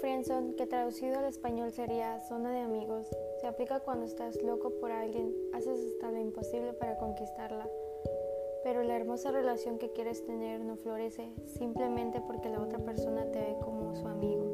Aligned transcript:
friendzone, 0.00 0.54
que 0.56 0.66
traducido 0.66 1.18
al 1.18 1.26
español 1.26 1.70
sería 1.70 2.20
zona 2.20 2.50
de 2.52 2.60
amigos, 2.60 3.08
se 3.40 3.46
aplica 3.46 3.80
cuando 3.80 4.04
estás 4.04 4.40
loco 4.42 4.70
por 4.80 4.90
alguien, 4.90 5.34
haces 5.52 5.78
hasta 5.92 6.10
lo 6.10 6.18
imposible 6.18 6.72
para 6.72 6.98
conquistarla, 6.98 7.68
pero 8.64 8.82
la 8.82 8.96
hermosa 8.96 9.30
relación 9.30 9.78
que 9.78 9.92
quieres 9.92 10.24
tener 10.24 10.60
no 10.60 10.76
florece 10.76 11.30
simplemente 11.46 12.20
porque 12.20 12.48
la 12.48 12.60
otra 12.60 12.78
persona 12.78 13.24
te 13.32 13.38
ve 13.38 13.56
como 13.62 13.94
su 13.94 14.06
amigo. 14.06 14.44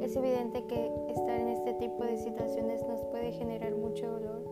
Es 0.00 0.16
evidente 0.16 0.64
que 0.66 0.90
estar 1.08 1.38
en 1.38 1.48
este 1.48 1.74
tipo 1.74 2.04
de 2.04 2.18
situaciones 2.18 2.82
nos 2.86 3.02
puede 3.04 3.32
generar 3.32 3.74
mucho 3.74 4.10
dolor 4.10 4.42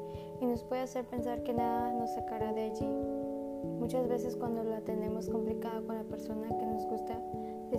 y 0.41 0.47
nos 0.47 0.65
puede 0.65 0.83
hacer 0.83 1.05
pensar 1.05 1.43
que 1.43 1.53
nada 1.53 1.93
nos 1.93 2.15
sacará 2.15 2.53
de 2.53 2.63
allí. 2.63 2.89
Muchas 3.79 4.09
veces 4.09 4.37
cuando 4.37 4.65
la 4.65 4.81
tenemos 4.81 5.29
complicada 5.29 5.83
con 5.83 5.97
la 5.97 6.05
persona 6.05 6.49
que 6.49 6.67
nos 6.67 6.87
gusta, 6.87 7.21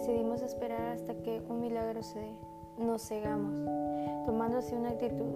decidimos 0.06 0.42
esperar 0.42 0.82
hasta 0.90 1.14
que 1.14 1.42
un 1.48 1.62
milagro 1.62 2.04
se 2.04 2.20
dé. 2.20 2.36
Nos 2.78 3.08
cegamos, 3.08 3.56
tomando 4.26 4.58
así 4.58 4.76
una 4.76 4.90
actitud 4.90 5.32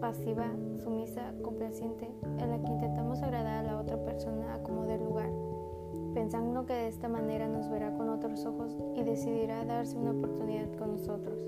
pasiva, 0.00 0.46
sumisa, 0.82 1.34
complaciente, 1.42 2.08
en 2.38 2.50
la 2.50 2.58
que 2.58 2.72
intentamos 2.72 3.20
agradar 3.20 3.58
a 3.58 3.62
la 3.64 3.78
otra 3.78 4.02
persona 4.02 4.54
a 4.54 4.62
como 4.62 4.86
del 4.86 5.04
lugar, 5.04 5.28
pensando 6.14 6.64
que 6.64 6.72
de 6.72 6.88
esta 6.88 7.10
manera 7.10 7.48
nos 7.48 7.68
verá 7.68 7.92
con 7.98 8.08
otros 8.08 8.46
ojos 8.46 8.78
y 8.94 9.02
decidirá 9.02 9.66
darse 9.66 9.98
una 9.98 10.12
oportunidad 10.12 10.72
con 10.78 10.92
nosotros. 10.92 11.46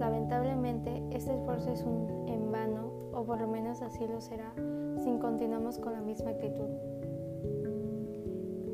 Lamentablemente, 0.00 1.00
este 1.12 1.32
esfuerzo 1.32 1.70
es 1.70 1.84
un 1.84 2.24
en 2.26 2.50
vano, 2.50 2.90
o 3.12 3.22
por 3.22 3.40
lo 3.40 3.46
menos 3.46 3.82
así 3.82 4.04
lo 4.08 4.20
será, 4.20 4.52
si 4.98 5.16
continuamos 5.20 5.78
con 5.78 5.92
la 5.92 6.00
misma 6.00 6.30
actitud. 6.30 7.11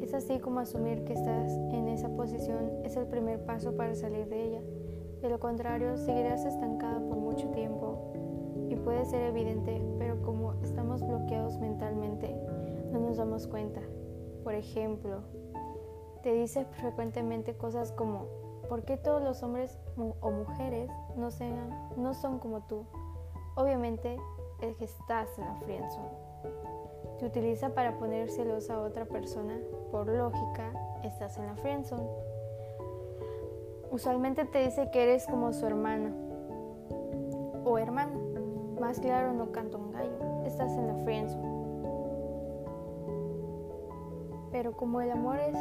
Es 0.08 0.14
así 0.14 0.38
como 0.38 0.60
asumir 0.60 1.04
que 1.04 1.12
estás 1.12 1.52
en 1.70 1.86
esa 1.86 2.08
posición 2.08 2.80
es 2.82 2.96
el 2.96 3.06
primer 3.08 3.44
paso 3.44 3.76
para 3.76 3.94
salir 3.94 4.26
de 4.26 4.42
ella. 4.42 4.62
De 5.20 5.28
lo 5.28 5.38
contrario, 5.38 5.98
seguirás 5.98 6.46
estancada 6.46 6.98
por 6.98 7.18
mucho 7.18 7.50
tiempo 7.50 8.10
y 8.70 8.76
puede 8.76 9.04
ser 9.04 9.20
evidente, 9.24 9.82
pero 9.98 10.22
como 10.22 10.54
estamos 10.62 11.06
bloqueados 11.06 11.58
mentalmente, 11.58 12.34
no 12.90 13.00
nos 13.00 13.18
damos 13.18 13.46
cuenta. 13.46 13.82
Por 14.44 14.54
ejemplo, 14.54 15.18
te 16.22 16.32
dice 16.32 16.64
frecuentemente 16.64 17.54
cosas 17.58 17.92
como, 17.92 18.28
¿por 18.66 18.84
qué 18.84 18.96
todos 18.96 19.22
los 19.22 19.42
hombres 19.42 19.78
o 19.98 20.30
mujeres 20.30 20.90
no 21.18 22.14
son 22.14 22.38
como 22.38 22.62
tú? 22.62 22.86
Obviamente 23.56 24.16
es 24.62 24.74
que 24.76 24.86
estás 24.86 25.38
en 25.38 25.44
la 25.44 25.54
friendzone. 25.56 26.08
Te 27.18 27.26
utiliza 27.26 27.70
para 27.70 27.98
poner 27.98 28.30
celosa 28.30 28.74
a 28.74 28.80
otra 28.80 29.04
persona. 29.04 29.58
Por 29.90 30.06
lógica, 30.06 30.72
estás 31.02 31.36
en 31.38 31.46
la 31.46 31.56
friendzone. 31.56 32.08
Usualmente 33.90 34.44
te 34.44 34.64
dice 34.64 34.90
que 34.92 35.02
eres 35.02 35.26
como 35.26 35.52
su 35.52 35.66
hermana 35.66 36.12
o 37.64 37.76
hermana. 37.78 38.12
Más 38.80 39.00
claro, 39.00 39.32
no 39.32 39.50
canta 39.50 39.78
un 39.78 39.90
gallo. 39.90 40.44
Estás 40.44 40.72
en 40.76 40.86
la 40.86 40.94
friendzone. 41.04 41.58
Pero 44.52 44.72
como 44.76 45.00
el 45.00 45.10
amor 45.10 45.38
es 45.40 45.56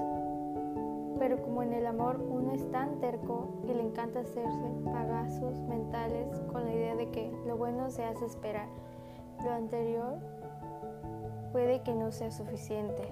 pero 1.20 1.42
como 1.42 1.64
en 1.64 1.74
el 1.74 1.88
amor 1.88 2.20
uno 2.30 2.54
es 2.54 2.70
tan 2.72 3.00
terco 3.00 3.48
y 3.64 3.74
le 3.74 3.82
encanta 3.82 4.20
hacerse 4.20 4.72
pagazos 4.86 5.60
mentales 5.62 6.28
con 6.52 6.66
la 6.66 6.74
idea 6.74 6.96
de 6.96 7.10
que 7.10 7.32
lo 7.48 7.58
bueno 7.58 7.90
se 7.90 8.04
hace 8.04 8.26
esperar, 8.26 8.68
lo 9.44 9.52
anterior 9.52 10.20
puede 11.52 11.82
que 11.82 11.94
no 11.94 12.12
sea 12.12 12.32
suficiente. 12.32 13.04